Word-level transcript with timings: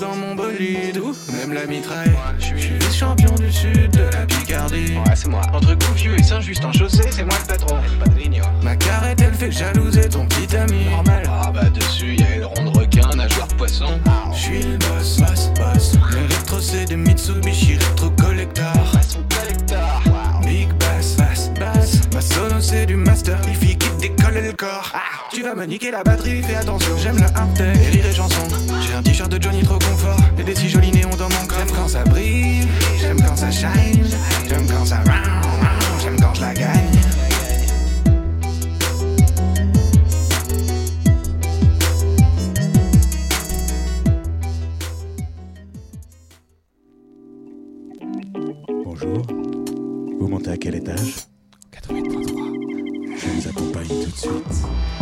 dans 0.00 0.16
mon 0.16 0.34
bolide, 0.34 0.98
ou 0.98 1.14
même 1.32 1.52
la 1.52 1.66
mitraille. 1.66 2.16
Je 2.38 2.44
suis 2.44 2.78
vice-champion 2.80 3.34
du 3.34 3.52
sud 3.52 3.90
de 3.90 4.04
la 4.12 4.26
Picardie. 4.26 4.94
Ouais, 4.96 5.14
c'est 5.14 5.28
moi. 5.28 5.42
Entre 5.52 5.74
Gouvieux 5.74 6.18
et 6.18 6.22
Saint-Just 6.22 6.64
en 6.64 6.72
chaussée, 6.72 7.10
c'est 7.10 7.24
moi 7.24 7.34
le 7.40 7.46
patron. 7.46 7.76
Ma 8.62 8.76
carrette, 8.76 9.20
elle 9.20 9.34
fait 9.34 9.52
jalouser 9.52 10.08
ton 10.08 10.26
petit 10.26 10.56
ami. 10.56 10.86
Normal. 10.90 11.22
Ah 11.28 11.50
bah 11.52 11.68
dessus, 11.68 12.14
y'a 12.16 12.36
une 12.36 12.44
ronde 12.44 12.76
requin, 12.76 13.08
nageoire 13.14 13.48
poisson. 13.48 14.00
Je 14.32 14.38
suis 14.38 14.62
le 14.62 14.78
boss, 14.78 15.18
boss, 15.18 15.50
boss. 15.56 15.92
L'électro, 16.12 16.60
c'est 16.60 16.86
des 16.86 16.96
Mitsubishi 16.96 17.78
Retro 17.90 18.10
Collector. 18.10 18.72
collector. 19.28 20.02
Big 20.42 20.68
bass, 20.78 21.16
bass, 21.16 21.50
bass. 21.58 22.00
Ma 22.14 22.20
sono, 22.20 22.60
c'est 22.60 22.86
du 22.86 22.96
master. 22.96 23.38
Il 23.48 23.56
qui 24.00 24.08
décolle 24.08 24.42
le 24.42 24.52
corps. 24.52 24.92
Ah, 24.94 25.28
tu 25.30 25.42
vas 25.42 25.54
me 25.54 25.64
niquer 25.64 25.90
la 25.90 26.02
batterie, 26.02 26.42
fais 26.42 26.56
attention. 26.56 26.96
J'aime 26.96 27.16
le 27.16 27.24
hardtech, 27.24 27.76
et 27.76 27.90
rire 27.90 28.06
et 28.06 28.14
chanson. 28.14 28.48
J'ai 28.80 28.94
un 28.94 29.02
t-shirt 29.02 29.30
de 29.30 29.42
Johnny 29.42 29.62
trop 29.62 29.78
confort. 29.78 30.18
Et 30.38 30.44
des 30.44 30.54
si 30.54 30.68
jolis 30.68 30.92
néons 30.92 31.10
dans 31.10 31.28
mon 31.28 31.46
crâne. 31.46 31.66
J'aime 31.66 31.76
quand 31.76 31.88
ça 31.88 32.04
brille, 32.04 32.66
j'aime 32.98 33.20
quand 33.20 33.36
ça 33.36 33.50
shine. 33.50 34.06
J'aime 34.48 34.66
quand 34.66 34.84
ça 34.84 34.98
round, 34.98 36.02
j'aime 36.02 36.16
quand 36.20 36.34
je 36.34 36.40
la 36.40 36.54
gagne. 36.54 36.90
Bonjour. 48.84 49.22
Vous 50.18 50.28
montez 50.28 50.50
à 50.50 50.56
quel 50.56 50.74
étage? 50.74 51.26
Tout 54.10 54.28
de 54.28 54.32
suite. 54.32 54.99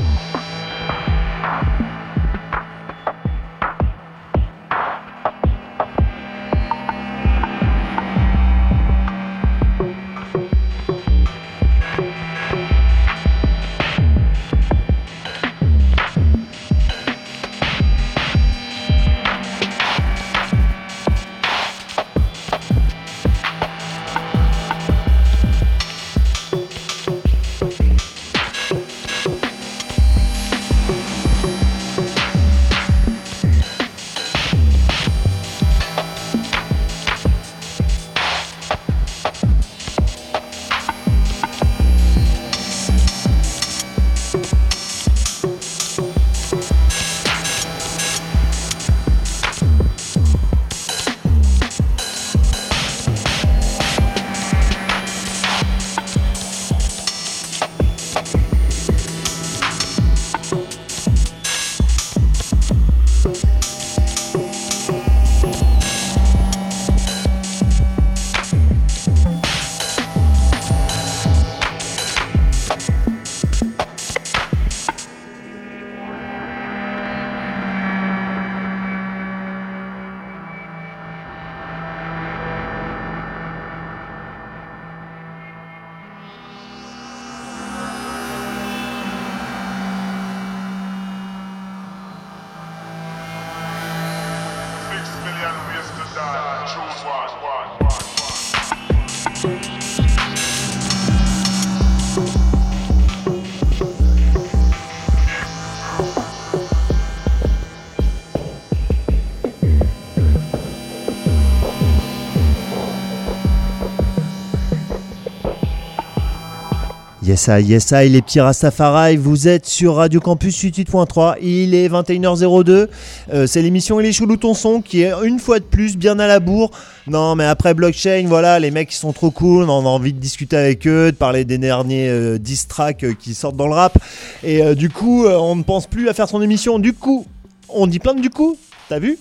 Yes 117.28 117.47
I, 117.49 117.62
yes 117.62 117.91
I, 117.91 118.09
les 118.09 118.22
petits 118.22 118.41
Rastafari, 118.41 119.19
vous 119.19 119.49
êtes 119.49 119.66
sur 119.66 119.97
Radio 119.97 120.19
Campus 120.19 120.65
88.3, 120.65 121.34
il 121.43 121.75
est 121.75 121.87
21h02, 121.91 122.89
Euh, 123.34 123.47
c'est 123.47 123.61
l'émission 123.61 123.99
Les 123.99 124.15
Choulous 124.15 124.39
ton 124.39 124.55
son 124.55 124.81
qui 124.81 125.03
est 125.03 125.12
une 125.22 125.38
fois 125.38 125.59
de 125.59 125.65
plus 125.65 125.99
bien 125.99 126.19
à 126.21 126.27
la 126.27 126.41
bourre. 126.41 126.71
Non 127.06 127.34
mais 127.34 127.44
après 127.44 127.75
blockchain, 127.75 128.25
voilà, 128.27 128.59
les 128.59 128.71
mecs 128.71 128.91
ils 128.94 128.97
sont 128.97 129.12
trop 129.12 129.31
cool, 129.31 129.69
on 129.69 129.81
a 129.81 129.88
envie 129.91 130.15
de 130.15 130.19
discuter 130.19 130.56
avec 130.56 130.87
eux, 130.87 131.12
de 131.12 131.17
parler 131.17 131.44
des 131.44 131.59
derniers 131.59 132.09
euh, 132.09 132.38
diss 132.38 132.67
tracks 132.67 133.05
euh, 133.05 133.12
qui 133.12 133.34
sortent 133.34 133.56
dans 133.56 133.69
le 133.69 133.75
rap, 133.75 133.99
et 134.43 134.62
euh, 134.62 134.75
du 134.75 134.88
coup 134.88 135.27
on 135.27 135.55
ne 135.55 135.62
pense 135.65 135.87
plus 135.87 136.09
à 136.09 136.15
faire 136.15 136.31
son 136.31 136.41
émission, 136.41 136.78
du 136.78 136.94
coup 136.94 137.27
on 137.69 137.87
dit 137.87 137.99
plein 137.99 138.15
de 138.15 138.22
du 138.22 138.31
coup, 138.31 138.56
t'as 138.88 139.00
vu? 139.00 139.19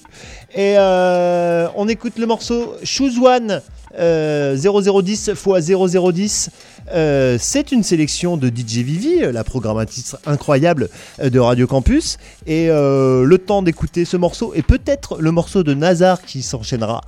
Et 0.56 0.76
on 0.78 1.90
écoute 1.90 2.14
le 2.18 2.26
morceau 2.26 2.74
Choose 2.86 3.20
One 3.20 3.62
0010 3.98 5.32
x 5.34 5.48
0010. 5.70 6.50
Euh, 6.94 7.38
c'est 7.40 7.72
une 7.72 7.84
sélection 7.84 8.38
de 8.38 8.48
DJ 8.48 8.78
Vivi, 8.78 9.20
la 9.32 9.44
programmatrice 9.44 10.16
incroyable 10.26 10.90
euh, 11.22 11.30
de 11.30 11.40
Radio 11.40 11.68
Campus. 11.68 12.18
Et 12.46 12.70
euh, 12.70 13.24
le 13.26 13.38
temps 13.38 13.62
d'écouter 13.62 14.06
ce 14.06 14.18
morceau 14.18 14.54
et 14.56 14.62
peut-être 14.62 15.18
le 15.20 15.32
morceau 15.32 15.64
de 15.64 15.74
Nazar 15.74 16.22
qui 16.22 16.42
s'enchaînera 16.42 17.02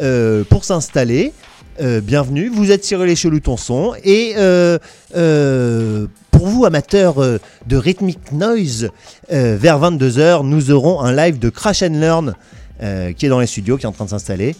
euh, 0.00 0.44
pour 0.44 0.64
s'installer. 0.64 1.32
Euh, 1.80 2.00
bienvenue, 2.00 2.48
vous 2.54 2.70
êtes 2.70 2.84
sur 2.84 3.02
les 3.02 3.16
chelous 3.16 3.40
ton 3.40 3.56
son 3.56 3.94
et 4.04 4.34
euh, 4.36 4.78
euh, 5.16 6.06
pour 6.30 6.46
vous 6.46 6.64
amateurs 6.64 7.20
euh, 7.20 7.38
de 7.66 7.76
Rhythmic 7.76 8.30
Noise, 8.30 8.90
euh, 9.32 9.56
vers 9.60 9.80
22h 9.80 10.46
nous 10.46 10.70
aurons 10.70 11.00
un 11.00 11.12
live 11.12 11.40
de 11.40 11.48
Crash 11.48 11.82
and 11.82 11.94
Learn 11.94 12.34
euh, 12.80 13.12
qui 13.12 13.26
est 13.26 13.28
dans 13.28 13.40
les 13.40 13.48
studios, 13.48 13.76
qui 13.76 13.86
est 13.86 13.88
en 13.88 13.92
train 13.92 14.04
de 14.04 14.10
s'installer. 14.10 14.54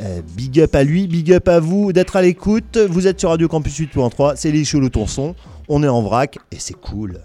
Euh, 0.00 0.20
big 0.36 0.60
up 0.60 0.74
à 0.74 0.84
lui, 0.84 1.08
big 1.08 1.32
up 1.32 1.48
à 1.48 1.60
vous 1.60 1.92
d'être 1.92 2.16
à 2.16 2.22
l'écoute. 2.22 2.76
Vous 2.76 3.06
êtes 3.06 3.18
sur 3.18 3.30
Radio 3.30 3.48
Campus 3.48 3.78
8.3, 3.78 4.34
c'est 4.36 4.52
les 4.52 4.64
chelous 4.64 4.90
ton 4.90 5.06
son. 5.06 5.34
On 5.68 5.82
est 5.82 5.88
en 5.88 6.02
vrac 6.02 6.38
et 6.52 6.56
c'est 6.58 6.78
cool. 6.78 7.20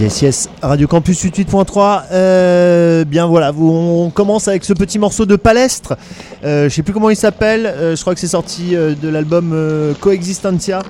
Yes, 0.00 0.22
yes, 0.22 0.48
Radio 0.62 0.86
Campus 0.88 1.22
88.3. 1.26 2.04
Euh, 2.10 3.04
bien 3.04 3.26
voilà, 3.26 3.52
on 3.52 4.08
commence 4.08 4.48
avec 4.48 4.64
ce 4.64 4.72
petit 4.72 4.98
morceau 4.98 5.26
de 5.26 5.36
Palestre. 5.36 5.98
Euh, 6.42 6.70
je 6.70 6.74
sais 6.74 6.82
plus 6.82 6.94
comment 6.94 7.10
il 7.10 7.16
s'appelle. 7.16 7.66
euh, 7.66 7.94
je 7.94 8.00
crois 8.00 8.14
que 8.14 8.20
c'est 8.20 8.26
sorti 8.28 8.74
euh, 8.74 8.94
de 8.94 9.10
l'album 9.10 9.54
Coexistentia. 10.00 10.80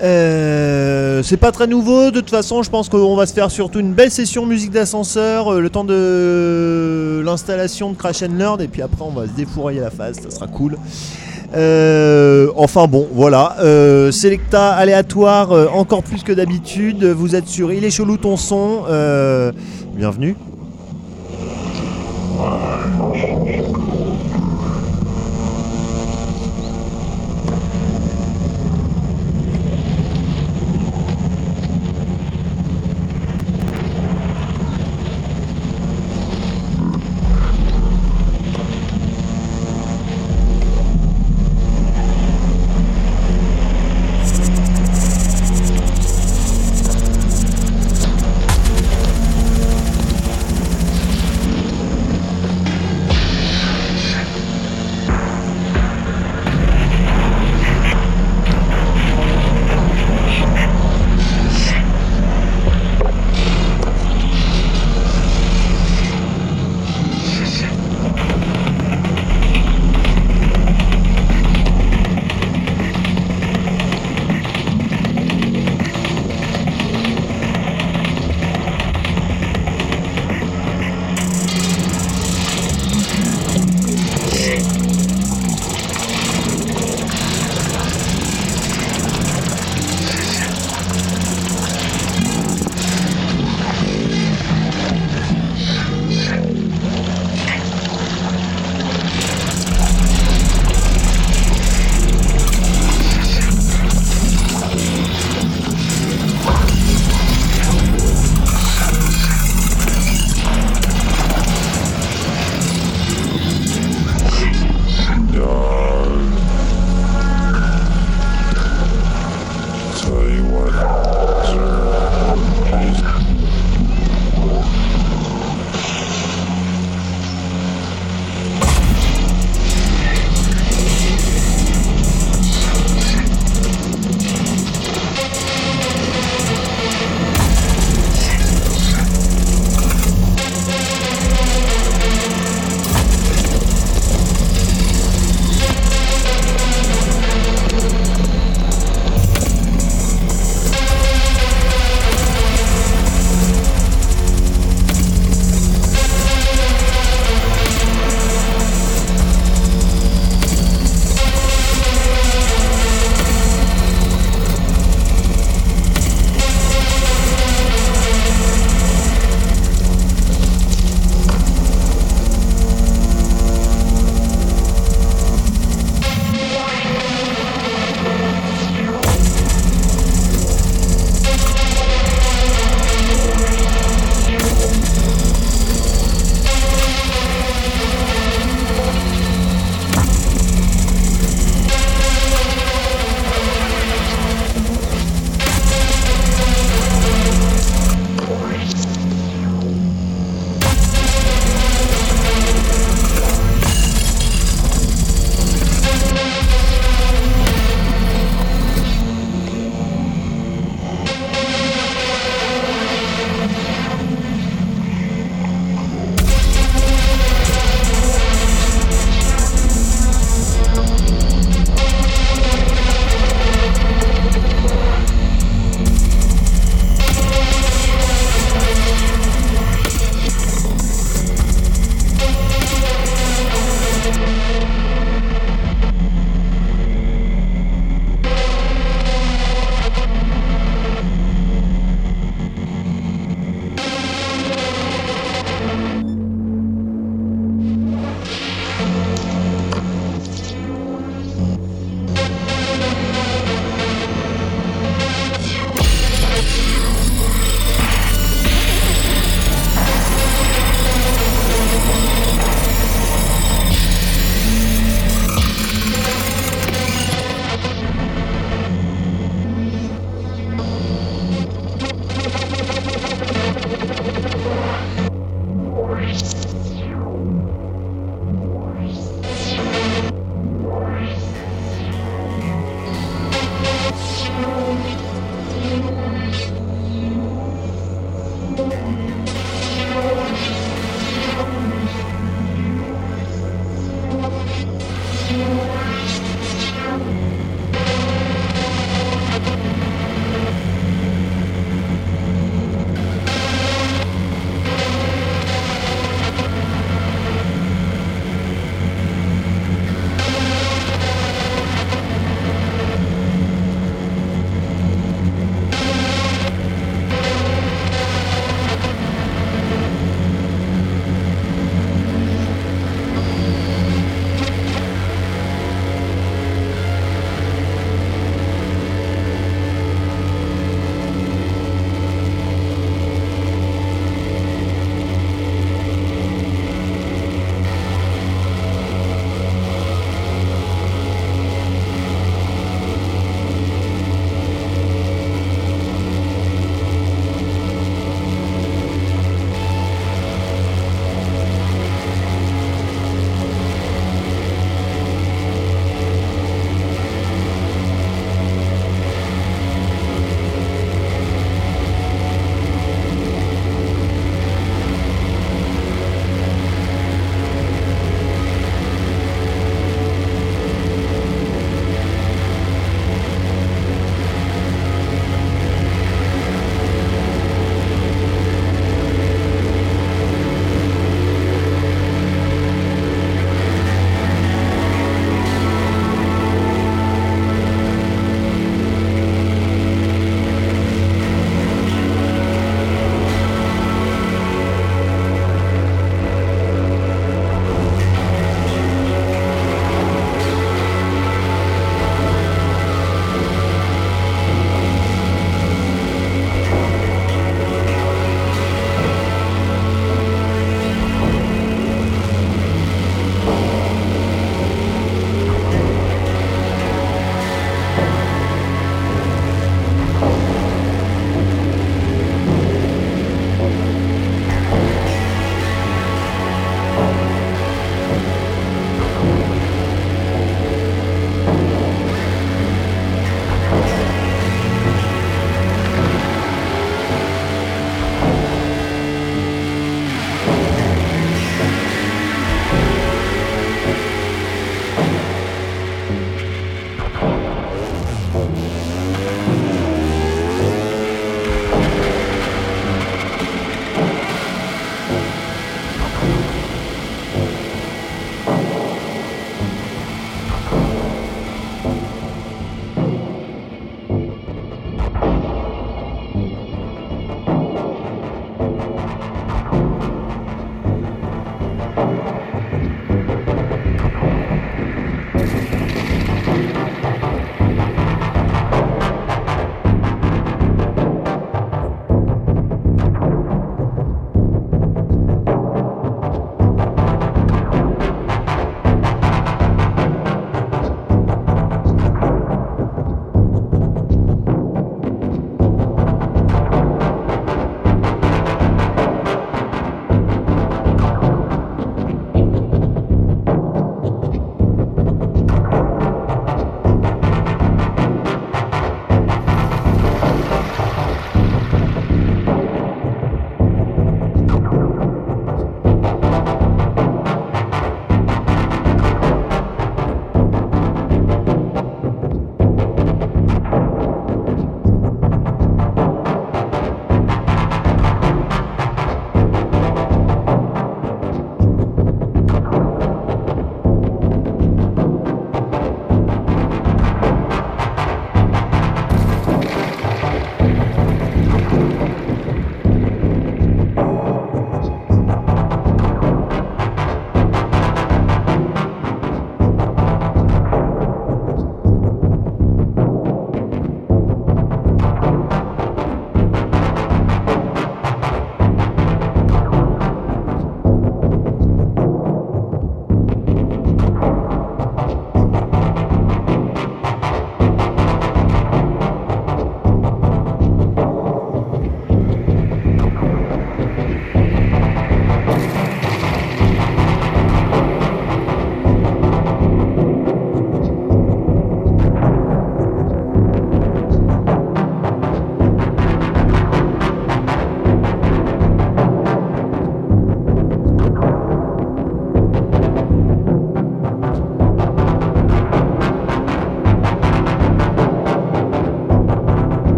C'est 0.00 1.36
pas 1.38 1.52
très 1.52 1.66
nouveau, 1.66 2.10
de 2.10 2.20
toute 2.20 2.30
façon 2.30 2.62
je 2.62 2.70
pense 2.70 2.88
qu'on 2.88 3.14
va 3.14 3.26
se 3.26 3.34
faire 3.34 3.50
surtout 3.50 3.80
une 3.80 3.92
belle 3.92 4.10
session 4.10 4.46
musique 4.46 4.70
d'ascenseur, 4.70 5.60
le 5.60 5.68
temps 5.68 5.84
de 5.84 7.20
l'installation 7.22 7.90
de 7.90 7.96
Crash 7.96 8.22
and 8.22 8.38
Learn 8.38 8.62
et 8.62 8.68
puis 8.68 8.80
après 8.80 9.02
on 9.02 9.10
va 9.10 9.26
se 9.26 9.32
défourailler 9.32 9.80
la 9.80 9.90
phase, 9.90 10.16
ça 10.22 10.30
sera 10.30 10.46
cool. 10.46 10.78
Euh, 11.54 12.48
enfin 12.56 12.86
bon, 12.86 13.06
voilà. 13.12 13.56
Euh, 13.60 14.12
Selecta 14.12 14.70
aléatoire 14.70 15.52
euh, 15.52 15.66
encore 15.72 16.02
plus 16.02 16.22
que 16.22 16.32
d'habitude. 16.32 17.04
Vous 17.04 17.34
êtes 17.34 17.48
sur 17.48 17.72
Il 17.72 17.84
est 17.84 17.90
chelou 17.90 18.16
ton 18.16 18.36
son. 18.36 18.82
Euh, 18.88 19.52
bienvenue. 19.94 20.36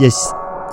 Yes. 0.00 0.32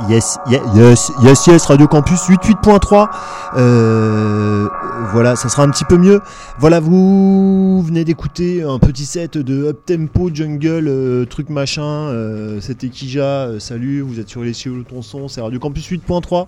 Yes, 0.10 0.40
ye- 0.50 0.60
yes, 0.76 1.12
yes, 1.24 1.46
yes, 1.46 1.66
Radio 1.68 1.88
Campus 1.88 2.28
88.3. 2.28 3.10
Euh, 3.56 4.68
voilà, 5.12 5.36
ça 5.36 5.50
sera 5.50 5.64
un 5.64 5.70
petit 5.70 5.86
peu 5.86 5.98
mieux. 5.98 6.20
Voilà, 6.58 6.80
vous 6.80 7.82
venez 7.84 8.04
d'écouter 8.04 8.64
un 8.64 8.80
petit 8.80 9.06
set 9.06 9.38
de 9.38 9.66
up 9.68 9.82
tempo, 9.86 10.32
jungle, 10.34 10.88
euh, 10.88 11.26
truc 11.26 11.50
machin. 11.52 11.84
euh, 11.84 12.60
C'était 12.60 12.90
Kija. 12.90 13.60
salut, 13.60 14.02
vous 14.02 14.20
êtes 14.20 14.30
sur 14.30 14.42
les 14.42 14.54
son, 14.54 15.28
c'est 15.28 15.42
Radio 15.42 15.60
Campus 15.60 15.86
8.3. 15.86 16.48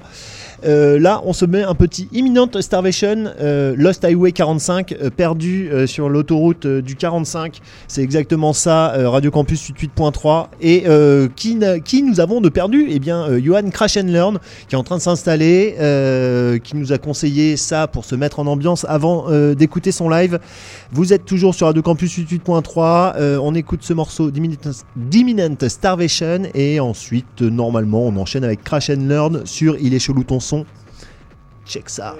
Euh, 0.63 0.99
là, 0.99 1.21
on 1.25 1.33
se 1.33 1.45
met 1.45 1.63
un 1.63 1.75
petit 1.75 2.07
Imminent 2.13 2.49
Starvation, 2.59 3.25
euh, 3.41 3.75
Lost 3.77 4.05
Highway 4.05 4.31
45, 4.31 4.93
euh, 4.93 5.09
perdu 5.09 5.69
sur 5.87 6.09
l'autoroute 6.09 6.67
du 6.67 6.95
45. 6.95 7.59
C'est 7.87 8.01
exactement 8.01 8.53
ça, 8.53 8.93
Radio 9.09 9.31
Campus 9.31 9.71
88.3. 9.71 10.47
Et 10.61 10.85
qui, 11.35 12.03
nous 12.03 12.19
avons 12.19 12.41
de 12.41 12.49
perdu? 12.49 12.87
Eh 12.89 12.99
bien, 12.99 13.37
Johan 13.39 13.69
Crash 13.69 13.95
Learn, 13.95 14.39
qui 14.67 14.75
est 14.75 14.77
en 14.77 14.83
train 14.83 14.97
de 14.97 15.01
s'installer, 15.01 15.75
qui 16.63 16.75
nous 16.75 16.91
a 16.93 16.97
conseillé 16.97 17.57
ça 17.57 17.87
pour 17.87 18.05
se 18.05 18.15
mettre 18.15 18.39
en 18.39 18.47
ambiance 18.47 18.85
avant 18.87 19.27
d'écouter 19.53 19.91
son 19.91 20.09
live. 20.09 20.39
Vous 20.91 21.13
êtes 21.13 21.25
toujours 21.25 21.55
sur 21.55 21.67
Radio 21.67 21.81
Campus 21.81 22.17
88.3. 22.17 23.15
euh, 23.17 23.39
on 23.41 23.55
écoute 23.55 23.83
ce 23.83 23.93
morceau 23.93 24.31
d'Imminent 24.31 25.55
Starvation. 25.67 26.43
Et 26.53 26.79
ensuite, 26.79 27.41
normalement, 27.41 28.03
on 28.07 28.15
enchaîne 28.17 28.43
avec 28.43 28.63
Crash 28.63 28.89
Learn 28.89 29.45
sur 29.45 29.77
Il 29.79 29.93
est 29.93 29.99
chelou 29.99 30.23
ton 30.23 30.39
son. 30.45 30.65
Check 31.65 31.89
ça. 31.89 32.15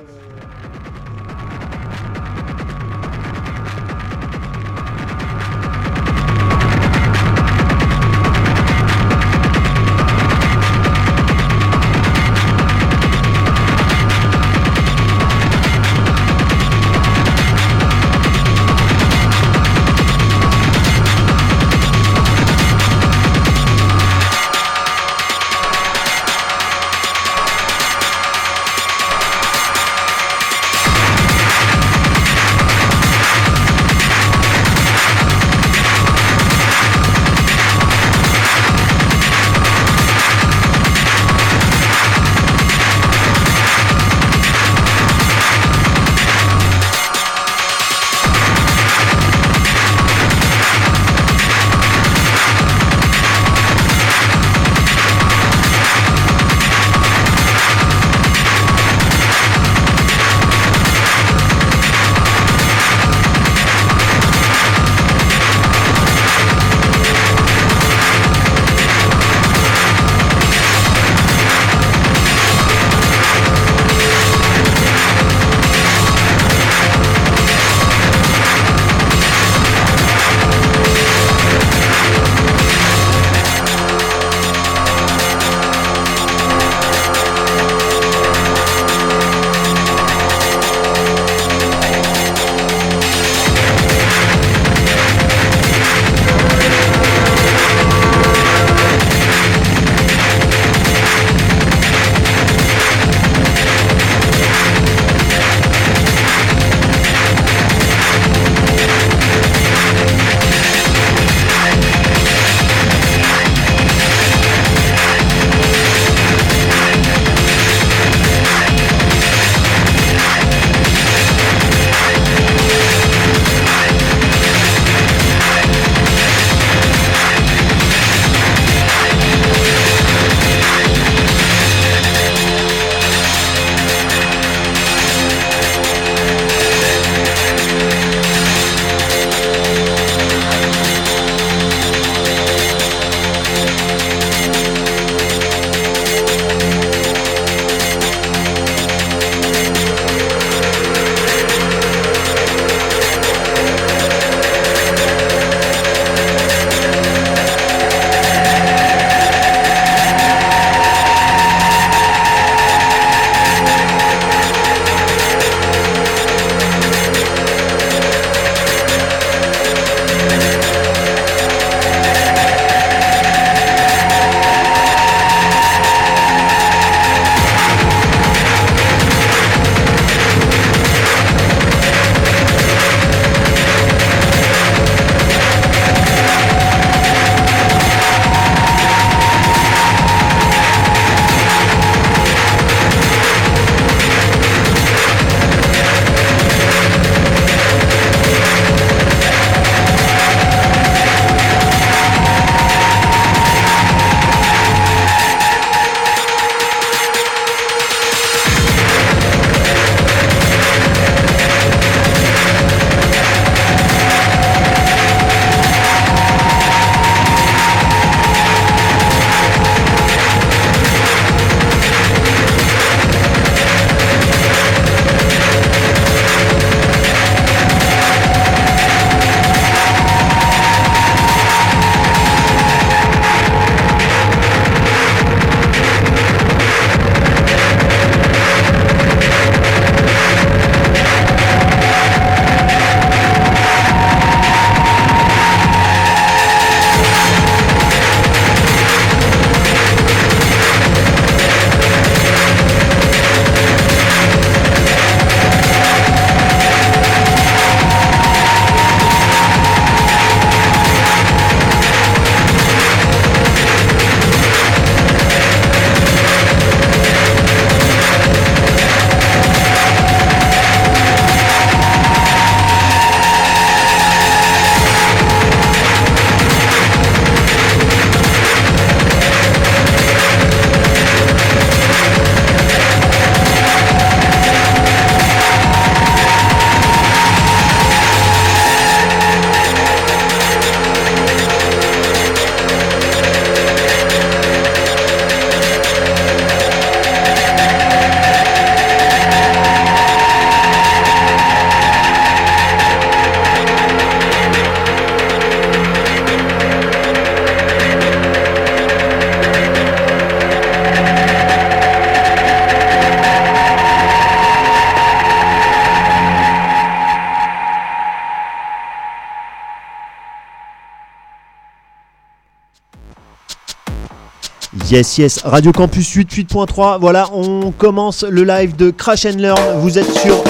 Yes, 324.96 325.18
yes, 325.18 325.42
Radio 325.44 325.74
Campus 325.74 326.16
88.3. 326.16 327.02
Voilà, 327.02 327.28
on 327.34 327.72
commence 327.72 328.24
le 328.24 328.46
live 328.46 328.78
de 328.78 328.92
Crash 328.92 329.26
and 329.26 329.38
Learn. 329.40 329.60
Vous 329.80 330.00
êtes 330.00 330.10
sur. 330.10 330.42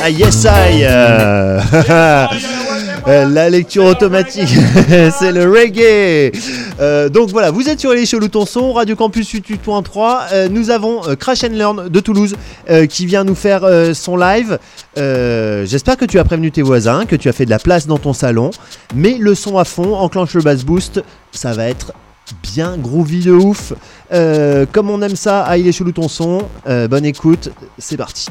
Ah, 0.00 0.10
yes, 0.10 0.44
I. 0.44 0.84
euh, 0.84 1.60
euh, 3.08 3.28
La 3.28 3.50
lecture 3.50 3.86
automatique, 3.86 4.48
c'est 5.18 5.32
le 5.32 5.50
reggae. 5.50 6.30
Euh, 6.78 7.08
donc 7.08 7.30
voilà, 7.30 7.50
vous 7.50 7.68
êtes 7.68 7.80
sur 7.80 7.92
les 7.92 8.06
chelous 8.06 8.28
ton 8.28 8.46
son, 8.46 8.74
Radio 8.74 8.94
Campus 8.94 9.34
88.3. 9.34 10.18
Euh, 10.32 10.48
nous 10.48 10.70
avons 10.70 11.00
Crash 11.18 11.42
and 11.42 11.54
Learn 11.54 11.88
de 11.88 11.98
Toulouse 11.98 12.36
qui 12.88 13.06
vient 13.06 13.24
nous 13.24 13.34
faire 13.34 13.62
son 13.92 14.16
live. 14.16 14.56
J'espère 14.96 15.96
que 15.96 16.04
tu 16.04 16.20
as 16.20 16.24
prévenu 16.24 16.52
tes 16.52 16.62
voisins, 16.62 17.06
que 17.06 17.16
tu 17.16 17.28
as 17.28 17.32
fait 17.32 17.44
de 17.44 17.50
la 17.50 17.58
place 17.58 17.88
dans 17.88 17.98
ton 17.98 18.12
salon. 18.12 18.52
Mais 18.94 19.16
le 19.18 19.34
son 19.34 19.58
à 19.58 19.64
fond, 19.64 19.96
enclenche 19.96 20.34
le 20.34 20.42
bass 20.42 20.62
boost, 20.62 21.02
ça 21.32 21.54
va 21.54 21.66
être 21.66 21.92
bien 22.54 22.76
groovy 22.76 23.30
ouf. 23.30 23.72
Euh, 24.12 24.64
comme 24.70 24.88
on 24.88 25.02
aime 25.02 25.16
ça, 25.16 25.44
ah 25.44 25.58
il 25.58 25.66
est 25.66 25.72
chelou 25.72 25.90
ton 25.90 26.08
son. 26.08 26.42
Euh, 26.68 26.86
bonne 26.86 27.04
écoute, 27.04 27.50
c'est 27.78 27.96
parti. 27.96 28.28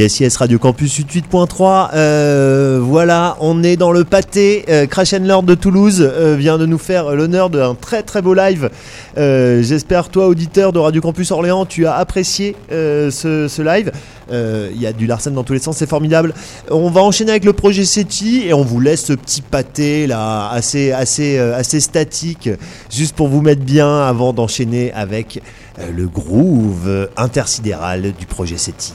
Yes, 0.00 0.34
Radio 0.38 0.58
Campus 0.58 0.98
88.3. 0.98 1.90
Euh, 1.92 2.80
voilà, 2.82 3.36
on 3.38 3.62
est 3.62 3.76
dans 3.76 3.92
le 3.92 4.04
pâté. 4.04 4.64
Euh, 4.70 4.86
Crash 4.86 5.12
and 5.12 5.42
de 5.42 5.54
Toulouse 5.54 6.00
euh, 6.00 6.36
vient 6.38 6.56
de 6.56 6.64
nous 6.64 6.78
faire 6.78 7.14
l'honneur 7.14 7.50
d'un 7.50 7.74
très 7.74 8.02
très 8.02 8.22
beau 8.22 8.32
live. 8.32 8.70
Euh, 9.18 9.62
J'espère, 9.62 10.08
toi, 10.08 10.26
auditeur 10.28 10.72
de 10.72 10.78
Radio 10.78 11.02
Campus 11.02 11.30
Orléans, 11.32 11.66
tu 11.66 11.84
as 11.84 11.96
apprécié 11.96 12.56
ce, 12.70 13.60
live. 13.60 13.92
Il 14.32 14.80
y 14.80 14.86
a 14.86 14.94
du 14.94 15.06
Larsen 15.06 15.34
dans 15.34 15.44
tous 15.44 15.52
les 15.52 15.58
sens, 15.58 15.76
c'est 15.76 15.88
formidable. 15.88 16.32
On 16.70 16.88
va 16.88 17.02
enchaîner 17.02 17.32
avec 17.32 17.44
le 17.44 17.52
projet 17.52 17.84
SETI 17.84 18.44
et 18.46 18.54
on 18.54 18.62
vous 18.62 18.80
laisse 18.80 19.04
ce 19.04 19.12
petit 19.12 19.42
pâté 19.42 20.06
là, 20.06 20.48
assez, 20.48 20.92
assez, 20.92 21.38
assez 21.38 21.78
statique, 21.78 22.48
juste 22.90 23.14
pour 23.14 23.28
vous 23.28 23.42
mettre 23.42 23.64
bien 23.64 24.00
avant 24.00 24.32
d'enchaîner 24.32 24.94
avec 24.94 25.42
le 25.94 26.08
groove 26.08 27.10
intersidéral 27.18 28.14
du 28.18 28.24
projet 28.24 28.56
SETI. 28.56 28.94